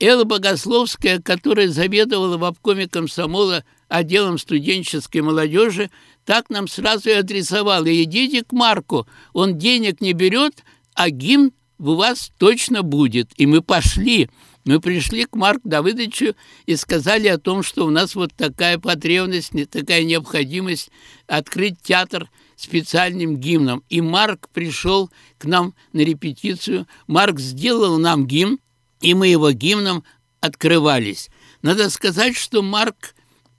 Элла 0.00 0.24
Богословская, 0.24 1.20
которая 1.20 1.68
заведовала 1.68 2.36
в 2.36 2.44
обкоме 2.44 2.88
комсомола 2.88 3.64
отделом 3.88 4.38
студенческой 4.38 5.22
молодежи, 5.22 5.90
так 6.24 6.50
нам 6.50 6.68
сразу 6.68 7.08
и 7.08 7.12
адресовала. 7.12 7.86
Идите 7.86 8.44
к 8.44 8.52
Марку, 8.52 9.06
он 9.32 9.58
денег 9.58 10.00
не 10.00 10.12
берет, 10.12 10.64
а 10.94 11.10
гимн 11.10 11.52
у 11.78 11.94
вас 11.94 12.32
точно 12.38 12.82
будет. 12.82 13.30
И 13.36 13.46
мы 13.46 13.62
пошли. 13.62 14.28
Мы 14.64 14.80
пришли 14.80 15.26
к 15.26 15.36
Марку 15.36 15.68
Давыдовичу 15.68 16.34
и 16.66 16.74
сказали 16.74 17.28
о 17.28 17.38
том, 17.38 17.62
что 17.62 17.86
у 17.86 17.90
нас 17.90 18.16
вот 18.16 18.34
такая 18.34 18.78
потребность, 18.78 19.52
такая 19.70 20.02
необходимость 20.02 20.90
открыть 21.28 21.80
театр 21.82 22.28
специальным 22.56 23.36
гимном. 23.36 23.84
И 23.88 24.00
Марк 24.00 24.48
пришел 24.52 25.10
к 25.38 25.44
нам 25.44 25.74
на 25.92 26.00
репетицию. 26.00 26.88
Марк 27.06 27.38
сделал 27.38 27.98
нам 27.98 28.26
гимн, 28.26 28.58
и 29.00 29.14
мы 29.14 29.28
его 29.28 29.50
гимном 29.52 30.04
открывались. 30.40 31.30
Надо 31.62 31.90
сказать, 31.90 32.36
что 32.36 32.62
Марк 32.62 33.14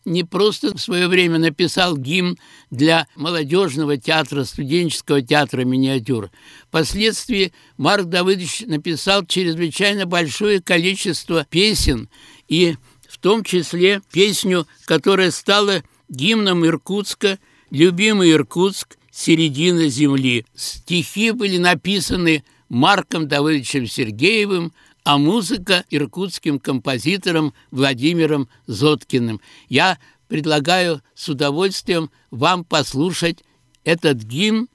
не 0.08 0.24
просто 0.24 0.76
в 0.76 0.82
свое 0.82 1.08
время 1.08 1.38
написал 1.38 1.98
гимн 1.98 2.38
для 2.72 3.08
молодежного 3.16 3.98
театра, 3.98 4.46
студенческого 4.46 5.22
театра 5.22 5.66
миниатюр. 5.66 6.32
Впоследствии 6.70 7.52
Марк 7.76 8.06
Давыдович 8.06 8.62
написал 8.68 9.26
чрезвычайно 9.26 10.06
большое 10.06 10.62
количество 10.62 11.46
песен, 11.50 12.10
и 12.48 12.76
в 13.10 13.18
том 13.18 13.44
числе 13.44 14.02
песню, 14.12 14.66
которая 14.86 15.32
стала 15.32 15.84
гимном 16.08 16.66
Иркутска 16.66 17.40
«Любимый 17.70 18.32
Иркутск. 18.32 18.98
Середина 19.12 19.90
земли». 19.90 20.46
Стихи 20.56 21.32
были 21.32 21.58
написаны 21.58 22.44
Марком 22.70 23.28
Давыдовичем 23.28 23.88
Сергеевым, 23.88 24.74
а 25.08 25.18
музыка 25.18 25.86
иркутским 25.90 26.60
композитором 26.60 27.54
Владимиром 27.72 28.50
Зоткиным. 28.66 29.40
Я 29.70 30.00
предлагаю 30.28 31.02
с 31.16 31.30
удовольствием 31.30 32.12
вам 32.30 32.66
послушать 32.66 33.46
этот 33.86 34.18
гимн, 34.18 34.68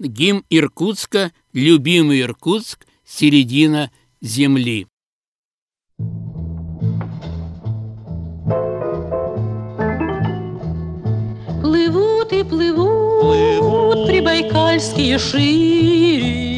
гимн 0.00 0.44
Иркутска, 0.50 1.30
любимый 1.52 2.20
Иркутск, 2.22 2.84
середина 3.04 3.92
земли. 4.20 4.88
Плывут 11.62 12.32
и 12.32 12.42
плывут, 12.42 13.20
плывут 13.20 14.08
прибайкальские 14.08 15.20
шири, 15.20 16.55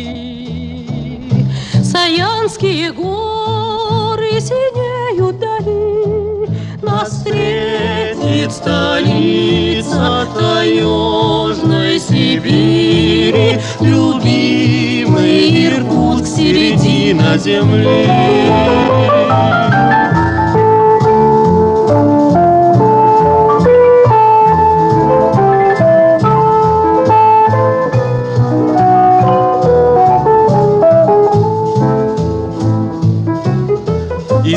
Саянские 2.19 2.91
горы 2.91 4.41
синеют 4.41 5.39
дали, 5.39 6.49
Нас 6.83 7.11
встретит 7.11 8.51
столица 8.51 10.27
таежной 10.37 12.01
Сибири, 12.01 13.61
Любимый 13.81 15.67
Иркутск, 15.67 16.27
середина 16.27 17.39
земли. 17.39 18.09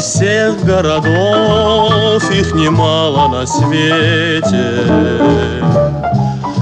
Из 0.01 0.07
всех 0.07 0.65
городов 0.65 2.23
их 2.31 2.55
немало 2.55 3.27
на 3.27 3.45
свете. 3.45 4.81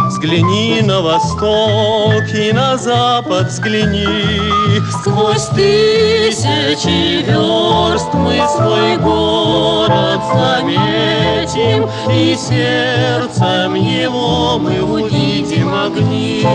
Взгляни 0.10 0.82
на 0.84 1.00
восток 1.00 2.24
и 2.36 2.52
на 2.52 2.76
запад 2.76 3.48
взгляни. 3.48 4.82
Сквозь 4.92 5.46
тысячи 5.56 7.24
верст 7.24 8.14
мы 8.14 8.42
свой 8.58 8.98
город 8.98 10.20
заметим 10.34 11.88
И 12.12 12.36
сердцем 12.36 13.74
его 13.74 14.60
мы 14.60 14.84
увидим 14.84 15.74
огни. 15.74 16.46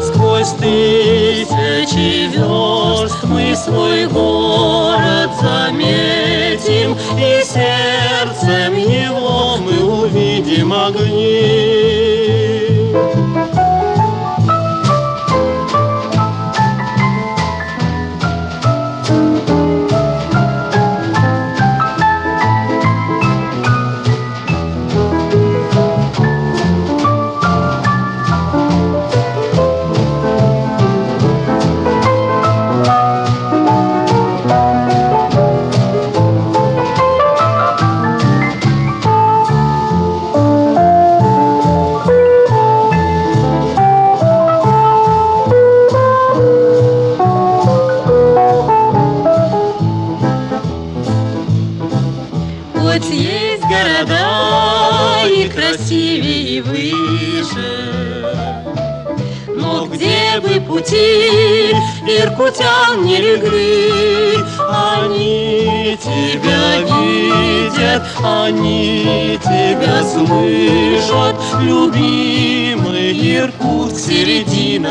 Сквозь 0.00 0.52
тысячи 1.96 2.36
верст 2.36 3.24
мы 3.24 3.54
свой 3.56 4.06
город 4.06 5.30
заметим, 5.40 6.96
И 7.18 7.42
сердцем 7.42 8.76
его 8.76 9.56
мы 9.58 10.02
увидим 10.02 10.72
огни. 10.72 12.05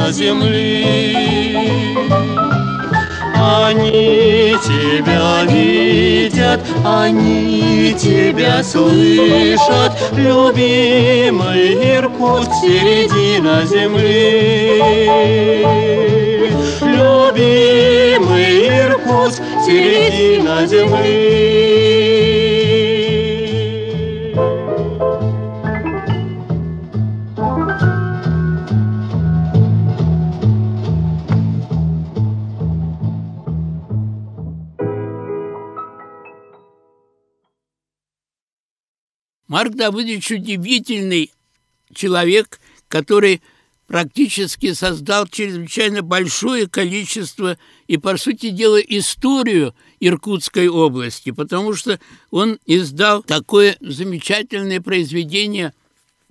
Середина 0.05 0.11
земли 0.11 1.95
они 3.37 4.55
тебя 4.63 5.43
видят, 5.45 6.59
они 6.83 7.93
тебя 7.93 8.63
слышат, 8.63 9.91
Любимый 10.13 11.73
Иркутск, 11.97 12.51
середина 12.61 13.65
земли. 13.65 14.81
Любимый 16.81 18.67
Иркутск, 18.67 19.41
середина 19.65 20.65
земли. 20.65 22.44
Марк 39.55 39.73
Давыдович 39.73 40.31
удивительный 40.31 41.31
человек, 41.93 42.59
который 42.89 43.41
практически 43.87 44.73
создал 44.73 45.27
чрезвычайно 45.27 46.01
большое 46.01 46.67
количество 46.67 47.57
и, 47.87 47.95
по 47.95 48.17
сути 48.17 48.49
дела, 48.49 48.81
историю 48.81 49.73
Иркутской 50.01 50.67
области, 50.67 51.31
потому 51.31 51.73
что 51.73 52.01
он 52.31 52.59
издал 52.65 53.23
такое 53.23 53.77
замечательное 53.79 54.81
произведение, 54.81 55.73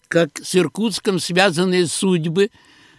как 0.08 0.38
«С 0.44 0.54
Иркутском 0.54 1.18
связанные 1.18 1.86
судьбы». 1.86 2.50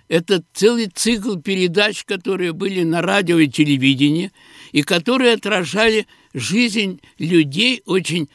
Это 0.07 0.43
целый 0.55 0.88
цикл 0.88 1.35
передач, 1.35 2.03
которые 2.03 2.53
были 2.53 2.81
на 2.81 3.03
радио 3.03 3.38
и 3.38 3.47
телевидении, 3.47 4.31
и 4.71 4.81
которые 4.81 5.33
отражали 5.33 6.07
жизнь 6.33 6.99
людей, 7.19 7.83
очень 7.85 8.27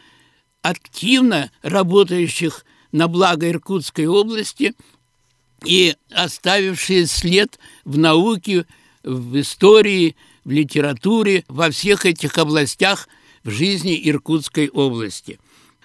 активно 0.62 1.50
работающих 1.62 2.64
на 2.92 3.08
благо 3.08 3.48
Иркутской 3.48 4.06
области 4.06 4.74
и 5.64 5.94
оставившие 6.10 7.06
след 7.06 7.58
в 7.84 7.98
науке, 7.98 8.66
в 9.02 9.40
истории, 9.40 10.16
в 10.44 10.50
литературе, 10.50 11.44
во 11.48 11.70
всех 11.70 12.06
этих 12.06 12.38
областях 12.38 13.08
в 13.44 13.50
жизни 13.50 14.00
Иркутской 14.08 14.68
области. 14.68 15.38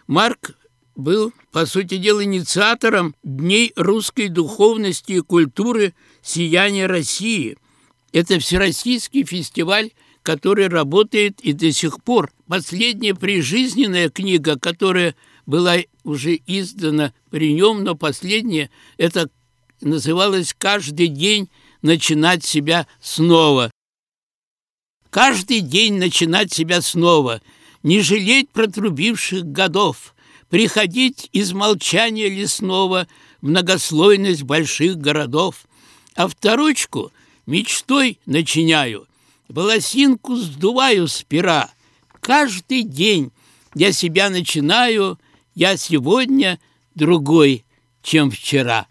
Марк 0.08 0.58
был, 0.96 1.34
по 1.52 1.66
сути 1.66 1.98
дела, 1.98 2.24
инициатором 2.24 3.16
Дней 3.24 3.74
русской 3.76 4.30
духовности 4.30 5.14
и 5.14 5.22
культуры 5.22 5.94
«Сияние 6.22 6.88
России». 6.88 7.58
Это 8.14 8.40
всероссийский 8.40 9.26
фестиваль, 9.26 9.92
который 10.26 10.70
работает 10.70 11.40
и 11.42 11.54
до 11.54 11.72
сих 11.72 12.04
пор. 12.04 12.34
Последняя 12.48 13.14
прижизненная 13.14 14.10
книга, 14.10 14.58
которая 14.58 15.16
была 15.46 15.78
уже 16.04 16.40
издана 16.48 17.14
при 17.30 17.54
нем, 17.54 17.84
но 17.84 17.94
последняя, 17.94 18.72
это 18.98 19.30
называлась 19.82 20.56
«Каждый 20.58 21.10
день 21.10 21.48
начинать 21.84 22.44
себя 22.44 22.88
снова». 23.00 23.70
Каждый 25.12 25.62
день 25.62 26.00
начинать 26.00 26.52
себя 26.52 26.82
снова, 26.82 27.40
не 27.84 28.02
жалеть 28.02 28.50
протрубивших 28.50 29.46
годов, 29.46 30.16
приходить 30.50 31.30
из 31.34 31.54
молчания 31.54 32.30
лесного 32.30 33.08
многослойность 33.42 34.42
больших 34.42 34.98
городов. 34.98 35.66
А 36.16 36.28
второчку 36.28 37.12
мечтой 37.46 38.18
начиняю, 38.26 39.08
волосинку 39.48 40.36
сдуваю 40.36 41.08
с 41.08 41.24
пера. 41.24 41.72
Каждый 42.20 42.84
день 42.84 43.32
я 43.74 43.92
себя 43.92 44.30
начинаю, 44.30 45.20
я 45.54 45.78
сегодня 45.78 46.60
другой, 46.96 47.66
чем 48.02 48.32
вчера. 48.32 48.88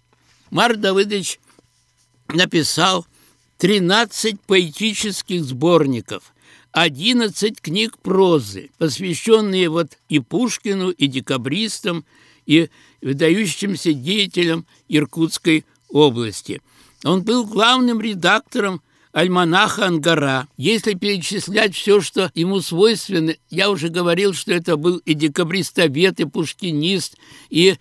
Марк 0.50 0.76
Давыдович 0.76 1.40
написал 2.28 3.06
13 3.58 4.40
поэтических 4.40 5.42
сборников, 5.42 6.34
11 6.72 7.60
книг 7.60 7.98
прозы, 7.98 8.70
посвященные 8.78 9.68
вот 9.68 9.96
и 10.08 10.18
Пушкину, 10.18 10.90
и 10.90 11.06
декабристам, 11.06 12.04
и 12.46 12.68
выдающимся 13.00 13.92
деятелям 13.92 14.66
Иркутской 14.88 15.64
области. 15.88 16.60
Он 17.04 17.22
был 17.22 17.46
главным 17.46 18.00
редактором 18.00 18.82
альманаха 19.14 19.86
«Ангара». 19.86 20.48
Если 20.56 20.94
перечислять 20.94 21.74
все, 21.74 22.00
что 22.00 22.30
ему 22.34 22.60
свойственно, 22.60 23.34
я 23.48 23.70
уже 23.70 23.88
говорил, 23.88 24.34
что 24.34 24.52
это 24.52 24.76
был 24.76 24.98
и 24.98 25.14
декабристовед, 25.14 26.18
и 26.18 26.24
пушкинист, 26.24 27.16
и 27.48 27.76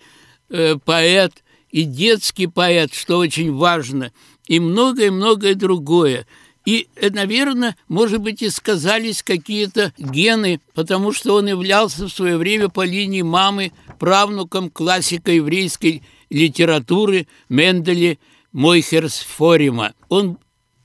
э, 0.48 0.76
поэт, 0.82 1.42
и 1.70 1.82
детский 1.82 2.46
поэт, 2.46 2.94
что 2.94 3.18
очень 3.18 3.52
важно, 3.52 4.12
и 4.46 4.60
многое-многое 4.60 5.56
другое. 5.56 6.26
И, 6.64 6.86
э, 6.94 7.10
наверное, 7.10 7.76
может 7.88 8.20
быть, 8.20 8.40
и 8.40 8.48
сказались 8.48 9.24
какие-то 9.24 9.92
гены, 9.98 10.60
потому 10.72 11.12
что 11.12 11.34
он 11.34 11.48
являлся 11.48 12.06
в 12.06 12.12
свое 12.12 12.36
время 12.36 12.68
по 12.68 12.84
линии 12.84 13.22
мамы 13.22 13.72
правнуком 13.98 14.70
классика 14.70 15.32
еврейской 15.32 16.04
литературы 16.30 17.26
Менделе 17.48 18.18
Мойхерсфорима. 18.52 19.94
Он 20.08 20.38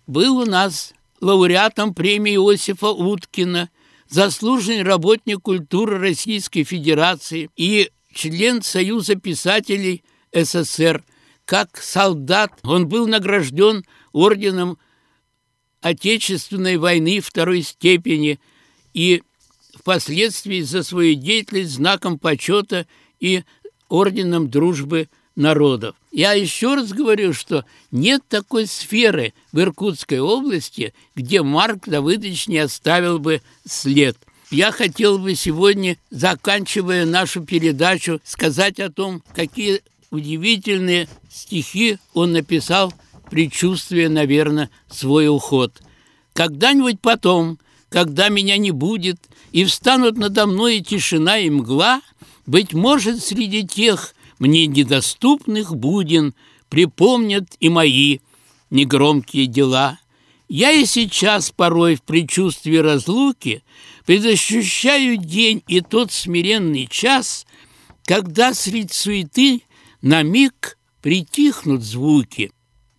был 0.09 0.39
у 0.39 0.45
нас 0.45 0.93
лауреатом 1.21 1.93
премии 1.93 2.33
Иосифа 2.33 2.87
Уткина, 2.87 3.69
заслуженный 4.09 4.81
работник 4.81 5.41
культуры 5.41 5.99
Российской 5.99 6.63
Федерации 6.63 7.51
и 7.55 7.91
член 8.11 8.63
Союза 8.63 9.15
писателей 9.15 10.03
СССР. 10.33 11.03
Как 11.45 11.77
солдат 11.77 12.53
он 12.63 12.87
был 12.87 13.07
награжден 13.07 13.85
орденом 14.11 14.79
Отечественной 15.81 16.77
войны 16.77 17.21
второй 17.21 17.61
степени 17.61 18.39
и 18.95 19.21
впоследствии 19.77 20.61
за 20.61 20.81
свою 20.81 21.13
деятельность 21.13 21.71
знаком 21.71 22.17
почета 22.17 22.87
и 23.19 23.43
орденом 23.87 24.49
дружбы 24.49 25.07
народов. 25.39 25.95
Я 26.11 26.33
еще 26.33 26.75
раз 26.75 26.91
говорю, 26.91 27.33
что 27.33 27.65
нет 27.91 28.21
такой 28.27 28.67
сферы 28.67 29.33
в 29.51 29.59
Иркутской 29.59 30.19
области, 30.19 30.93
где 31.15 31.41
Марк 31.41 31.87
Давыдович 31.87 32.47
не 32.47 32.59
оставил 32.59 33.17
бы 33.17 33.41
след. 33.65 34.17
Я 34.51 34.71
хотел 34.71 35.17
бы 35.17 35.35
сегодня, 35.35 35.97
заканчивая 36.09 37.05
нашу 37.05 37.43
передачу, 37.43 38.19
сказать 38.23 38.79
о 38.79 38.91
том, 38.91 39.23
какие 39.33 39.81
удивительные 40.11 41.07
стихи 41.31 41.99
он 42.13 42.33
написал, 42.33 42.93
предчувствуя, 43.29 44.09
наверное, 44.09 44.69
свой 44.89 45.27
уход. 45.27 45.81
«Когда-нибудь 46.33 46.99
потом, 46.99 47.59
когда 47.89 48.29
меня 48.29 48.57
не 48.57 48.71
будет, 48.71 49.19
и 49.51 49.65
встанут 49.65 50.17
надо 50.17 50.47
мной 50.47 50.79
тишина 50.79 51.37
и 51.37 51.49
мгла, 51.49 52.01
быть 52.45 52.73
может, 52.73 53.23
среди 53.23 53.67
тех 53.67 54.15
мне 54.39 54.67
недоступных 54.67 55.75
буден 55.75 56.33
припомнят 56.69 57.55
и 57.59 57.69
мои 57.69 58.19
негромкие 58.69 59.45
дела. 59.45 59.99
Я 60.47 60.71
и 60.71 60.85
сейчас 60.85 61.51
порой 61.51 61.95
в 61.95 62.01
предчувствии 62.01 62.77
разлуки 62.77 63.63
предощущаю 64.05 65.17
день 65.17 65.63
и 65.67 65.81
тот 65.81 66.11
смиренный 66.11 66.87
час, 66.87 67.45
когда 68.05 68.53
средь 68.53 68.91
суеты 68.91 69.61
на 70.01 70.23
миг 70.23 70.77
притихнут 71.01 71.83
звуки, 71.83 72.51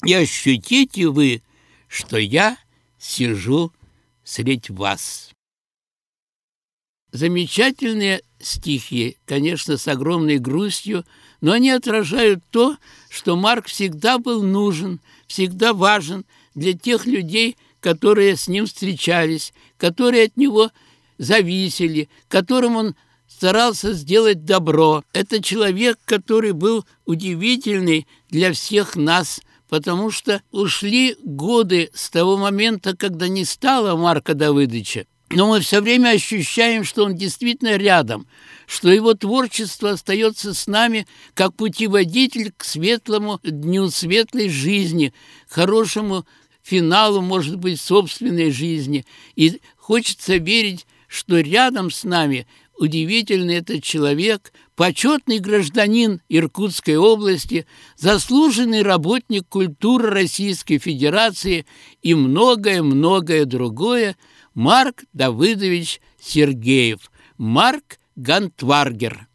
и 0.05 0.15
ощутите 0.15 1.09
вы, 1.09 1.43
что 1.89 2.19
я 2.19 2.57
сижу 2.99 3.73
средь 4.23 4.71
вас. 4.71 5.31
Замечательные 7.11 8.23
стихи, 8.41 9.17
конечно, 9.27 9.77
с 9.77 9.87
огромной 9.89 10.39
грустью, 10.39 11.05
но 11.41 11.53
они 11.53 11.71
отражают 11.71 12.43
то, 12.51 12.77
что 13.09 13.37
Марк 13.37 13.67
всегда 13.67 14.19
был 14.19 14.43
нужен, 14.43 15.01
всегда 15.27 15.73
важен 15.73 16.25
для 16.55 16.73
тех 16.73 17.07
людей, 17.07 17.57
которые 17.81 18.37
с 18.37 18.49
ним 18.49 18.67
встречались, 18.67 19.53
которые 19.79 20.25
от 20.25 20.37
него 20.37 20.71
зависели, 21.19 22.09
которым 22.29 22.77
он 22.77 22.95
старался 23.29 23.93
сделать 23.93 24.45
добро. 24.45 25.03
Это 25.13 25.43
человек, 25.43 25.99
который 26.05 26.53
был 26.53 26.85
удивительный 27.07 28.07
для 28.29 28.53
всех 28.53 28.97
нас, 28.97 29.41
потому 29.69 30.11
что 30.11 30.43
ушли 30.51 31.17
годы 31.25 31.91
с 31.95 32.11
того 32.11 32.37
момента, 32.37 32.97
когда 32.97 33.29
не 33.29 33.45
стало 33.45 33.97
Марка 33.97 34.35
Давыдовича. 34.35 35.05
Но 35.31 35.47
мы 35.47 35.61
все 35.61 35.81
время 35.81 36.11
ощущаем, 36.11 36.83
что 36.83 37.05
он 37.05 37.15
действительно 37.15 37.77
рядом, 37.77 38.27
что 38.67 38.91
его 38.91 39.15
творчество 39.15 39.91
остается 39.93 40.55
с 40.55 40.67
нами 40.67 41.07
как 41.35 41.55
путеводитель 41.55 42.53
к 42.57 42.65
светлому 42.65 43.39
дню 43.45 43.91
светлой 43.91 44.49
жизни, 44.49 45.15
хорошему 45.49 46.27
финалу, 46.65 47.21
может 47.21 47.57
быть, 47.57 47.81
собственной 47.81 48.51
жизни. 48.51 49.07
И 49.37 49.61
хочется 49.77 50.37
верить, 50.37 50.85
что 51.07 51.39
рядом 51.39 51.93
с 51.93 52.03
нами 52.03 52.49
удивительный 52.81 53.57
этот 53.57 53.83
человек, 53.85 54.55
почетный 54.75 55.39
гражданин 55.39 56.23
Иркутской 56.31 56.97
области, 56.97 57.67
заслуженный 57.97 58.81
работник 58.83 59.47
культуры 59.47 60.09
Российской 60.09 60.79
Федерации 60.79 61.67
и 62.01 62.15
многое-многое 62.15 63.45
другое 63.45 64.17
Марк 64.55 65.05
Давыдович 65.13 66.01
Сергеев, 66.19 67.11
Марк 67.37 67.99
Гантваргер. 68.17 69.30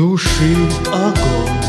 Души 0.00 0.56
огонь, 0.86 1.60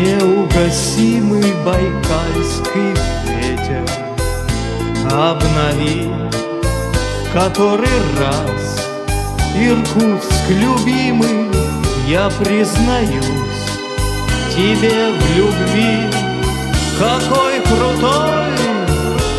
Неугасимый 0.00 1.52
байкальский 1.64 2.94
ветер, 3.26 3.88
Обнови 5.08 6.10
который 7.32 8.00
раз 8.18 8.88
Иркутск 9.56 10.46
любимый, 10.48 11.48
я 12.08 12.28
признаюсь 12.40 13.66
Тебе 14.52 15.12
в 15.12 15.36
любви. 15.36 16.10
Какой 16.98 17.60
крутой 17.60 18.50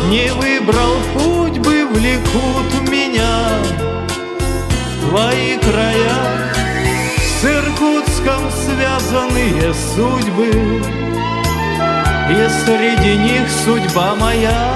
Не 0.08 0.32
выбрал 0.32 0.94
путь 1.14 1.58
бы 1.58 1.86
влекут 1.86 2.88
меня 2.88 3.50
В 5.02 5.08
твои 5.10 5.58
края 5.58 6.61
Иркутском 7.82 8.48
связанные 8.50 9.74
судьбы. 9.74 10.80
И 12.30 12.48
среди 12.64 13.16
них 13.16 13.50
судьба 13.64 14.14
моя 14.14 14.72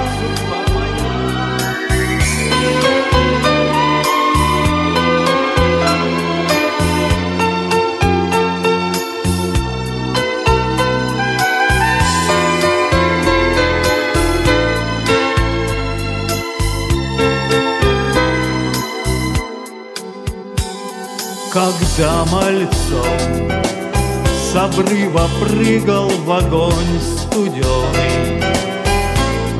Когда 21.97 22.25
мальцом. 22.25 23.51
С 24.31 24.55
обрыва 24.55 25.27
прыгал 25.41 26.09
в 26.09 26.31
огонь 26.31 27.01
студеный 27.01 28.43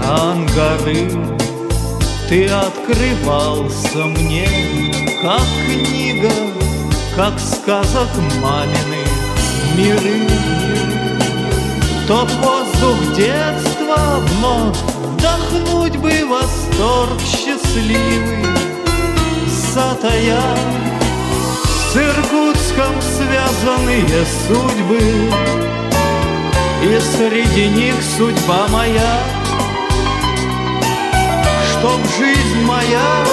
Ангары 0.04 1.10
ты 2.30 2.46
открывался 2.48 4.06
мне, 4.06 4.48
как 5.20 5.42
книга, 5.66 6.32
как 7.16 7.40
сказок 7.40 8.10
маминых 8.40 9.10
миры. 9.76 10.28
Тот 12.08 12.30
воздух 12.34 13.16
детства 13.16 14.20
вновь 14.20 14.78
вдохнуть 15.16 15.98
бы 15.98 16.14
восторг 16.28 17.20
счастливый, 17.20 18.46
затая 19.74 20.97
с 21.88 21.96
Иркутском 21.96 23.02
связанные 23.02 24.26
судьбы. 24.48 25.00
И 26.84 27.00
среди 27.00 27.70
них 27.70 27.96
судьба 28.18 28.68
моя. 28.70 29.20
Чтоб 31.72 32.00
жизнь 32.18 32.62
моя 32.66 33.24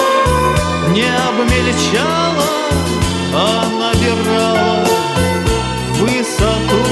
не 0.91 1.03
обмельчала 1.03 2.45
А 3.33 3.65
набирала 3.79 4.85
высоту. 5.99 6.83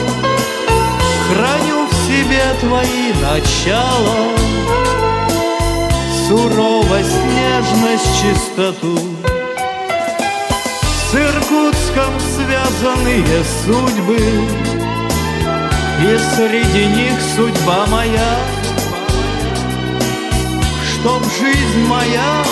Храню 1.30 1.88
в 1.88 1.94
себе 2.08 2.44
твои 2.60 3.14
начала. 3.22 4.18
Суровость, 6.28 7.24
нежность, 7.36 8.22
чистоту 8.22 9.23
с 11.14 11.16
Иркутском 11.16 12.20
связанные 12.20 13.44
судьбы 13.64 14.18
И 16.02 16.18
среди 16.36 16.86
них 16.88 17.14
судьба 17.36 17.86
моя. 17.88 18.40
Чтоб 20.92 21.24
жизнь 21.40 21.88
моя 21.88 22.44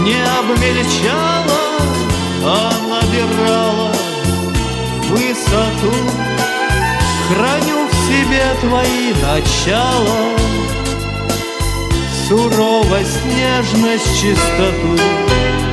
не 0.00 0.20
обмельчала 0.38 1.60
А 2.44 2.72
набирала 2.88 3.92
высоту. 5.08 5.94
Храню 7.28 7.86
в 7.86 7.92
себе 8.08 8.42
твои 8.60 9.12
начала 9.22 10.18
Суровость, 12.26 13.24
нежность, 13.26 14.20
чистоту 14.20 15.69